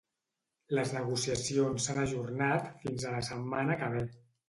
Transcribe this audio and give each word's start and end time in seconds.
Les 0.77 0.93
negociacions 0.95 1.85
s’han 1.89 2.01
ajornat 2.07 2.69
fins 2.83 3.09
a 3.09 3.15
la 3.21 3.25
setmana 3.33 3.81
que 3.85 3.97
ve. 3.99 4.07